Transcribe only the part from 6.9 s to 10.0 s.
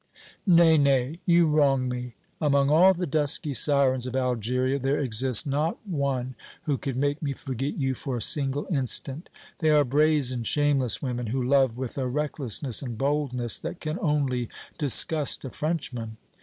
make me forget you for a single instant; they are